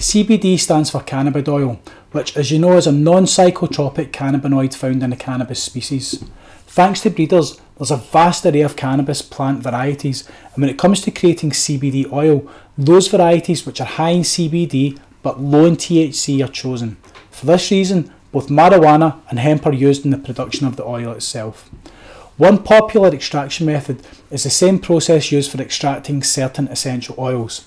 [0.00, 1.78] CBD stands for cannabidiol,
[2.12, 6.24] which, as you know, is a non psychotropic cannabinoid found in the cannabis species.
[6.66, 11.02] Thanks to breeders, there's a vast array of cannabis plant varieties, and when it comes
[11.02, 16.42] to creating CBD oil, those varieties which are high in CBD but low in THC
[16.42, 16.96] are chosen.
[17.30, 21.12] For this reason, both marijuana and hemp are used in the production of the oil
[21.12, 21.68] itself.
[22.38, 27.66] One popular extraction method is the same process used for extracting certain essential oils.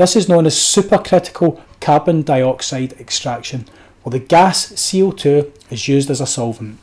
[0.00, 3.66] This is known as supercritical carbon dioxide extraction,
[4.02, 6.78] where the gas CO2 is used as a solvent.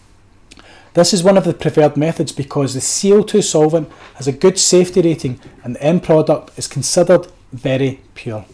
[0.93, 5.01] This is one of the preferred methods because the CO2 solvent has a good safety
[5.01, 8.45] rating and the end product is considered very pure.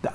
[0.00, 0.08] The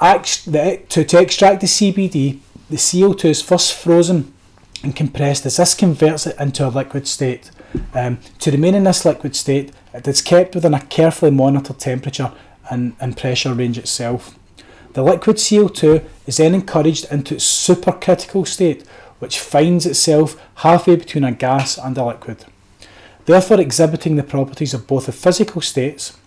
[0.48, 2.40] the, to, to extract the CBD,
[2.72, 4.34] the CO2 is first frozen
[4.82, 7.52] and compressed as this converts it into a liquid state.
[7.94, 12.32] Um, to remain in this liquid state, it is kept within a carefully monitored temperature
[12.72, 14.36] and, and pressure range itself.
[14.94, 18.86] The liquid CO2 is then encouraged into its supercritical state,
[19.20, 22.46] which finds itself halfway between a gas and a liquid,
[23.26, 26.18] therefore exhibiting the properties of both the physical states.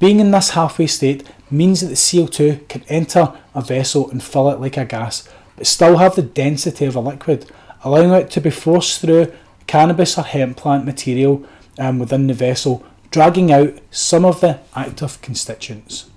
[0.00, 4.50] Being in this halfway state means that the CO2 can enter a vessel and fill
[4.50, 7.50] it like a gas, but still have the density of a liquid,
[7.82, 9.32] allowing it to be forced through
[9.66, 11.44] cannabis or hemp plant material
[11.78, 16.10] um, within the vessel, dragging out some of the active constituents.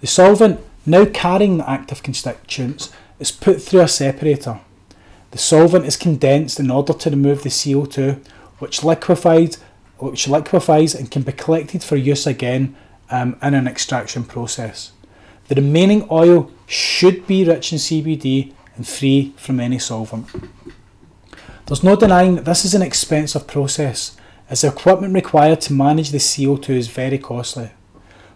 [0.00, 4.60] The solvent, now carrying the active constituents, is put through a separator.
[5.30, 8.24] The solvent is condensed in order to remove the CO2,
[8.58, 9.56] which liquefies,
[9.98, 12.74] which liquefies and can be collected for use again
[13.10, 14.92] um, in an extraction process.
[15.48, 20.28] The remaining oil should be rich in CBD and free from any solvent.
[21.66, 24.16] There's no denying that this is an expensive process,
[24.50, 27.70] as the equipment required to manage the CO2 is very costly.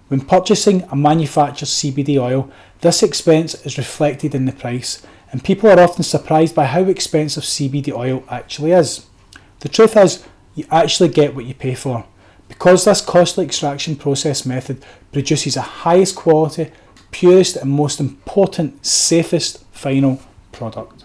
[0.09, 2.51] When purchasing a manufactured CBD oil,
[2.83, 7.43] this expense is reflected in the price and people are often surprised by how expensive
[7.43, 9.07] CBD oil actually is.
[9.59, 10.25] The truth is,
[10.55, 12.07] you actually get what you pay for,
[12.49, 16.71] because this costly extraction process method produces a highest quality,
[17.11, 20.21] purest and most important, safest final
[20.53, 21.03] product.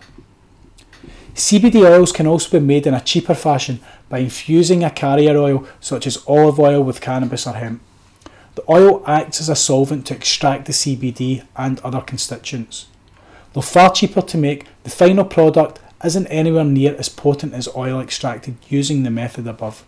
[1.34, 3.80] CBD oils can also be made in a cheaper fashion
[4.10, 7.82] by infusing a carrier oil such as olive oil with cannabis or hemp.
[8.56, 12.88] The oil acts as a solvent to extract the CBD and other constituents.
[13.54, 18.00] Though far cheaper to make, the final product isn't anywhere near as potent as oil
[18.00, 19.86] extracted using the method above.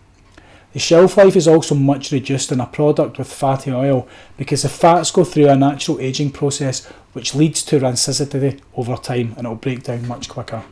[0.73, 4.07] The shelf life is also much reduced in a product with fatty oil
[4.37, 9.33] because the fats go through a natural aging process which leads to rancidity over time
[9.37, 10.63] and it will break down much quicker.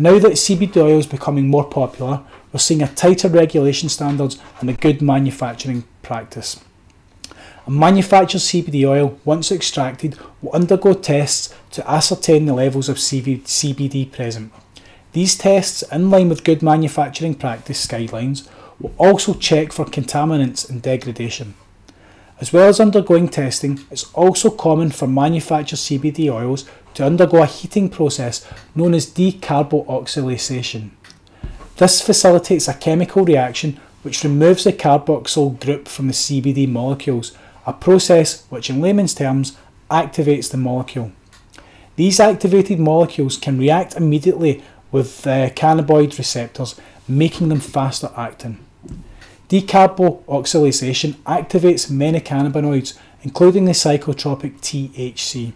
[0.00, 4.70] Now that CBD oil is becoming more popular, we're seeing a tighter regulation standards and
[4.70, 6.58] a good manufacturing practice.
[7.66, 14.10] A manufactured CBD oil, once extracted, will undergo tests to ascertain the levels of CBD
[14.10, 14.54] present.
[15.12, 18.48] These tests, in line with good manufacturing practice guidelines,
[18.80, 21.52] will also check for contaminants and degradation.
[22.40, 26.64] As well as undergoing testing, it's also common for manufactured CBD oils
[26.94, 30.90] to undergo a heating process known as decarboxylation.
[31.76, 37.74] This facilitates a chemical reaction which removes the carboxyl group from the CBD molecules, a
[37.74, 39.58] process which in layman's terms
[39.90, 41.12] activates the molecule.
[41.96, 48.58] These activated molecules can react immediately with uh, cannabinoid receptors, making them faster acting.
[49.50, 55.52] Decarboxylation activates many cannabinoids, including the psychotropic THC.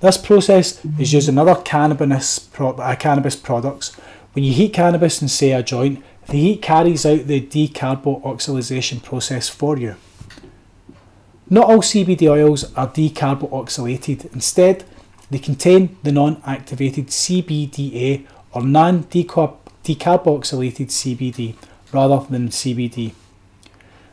[0.00, 3.94] This process is used in other cannabis, pro- uh, cannabis products.
[4.32, 9.50] When you heat cannabis in, say, a joint, the heat carries out the decarboxylation process
[9.50, 9.96] for you.
[11.50, 14.32] Not all CBD oils are decarboxylated.
[14.32, 14.86] Instead,
[15.30, 21.54] they contain the non-activated CBDA or non-decarboxylated CBD
[21.92, 23.12] rather than CBD.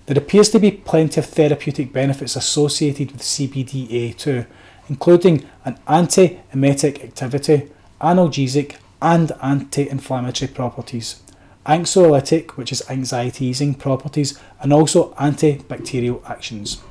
[0.06, 4.46] There appears to be plenty of therapeutic benefits associated with CBDA too,
[4.88, 11.22] including an anti-emetic activity, analgesic and anti-inflammatory properties,
[11.66, 16.82] anxiolytic, which is anxiety easing properties, and also antibacterial actions.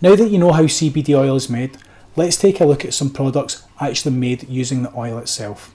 [0.00, 1.78] Now that you know how CBD oil is made,
[2.16, 5.73] let's take a look at some products actually made using the oil itself.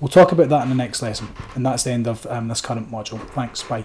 [0.00, 2.60] We'll talk about that in the next lesson, and that's the end of um, this
[2.60, 3.20] current module.
[3.30, 3.84] Thanks, bye.